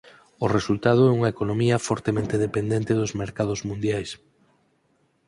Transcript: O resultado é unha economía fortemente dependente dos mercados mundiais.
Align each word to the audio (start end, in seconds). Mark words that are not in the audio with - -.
O 0.45 0.47
resultado 0.57 1.01
é 1.05 1.11
unha 1.17 1.31
economía 1.35 1.83
fortemente 1.87 2.41
dependente 2.45 2.97
dos 2.99 3.11
mercados 3.21 3.59
mundiais. 3.69 4.09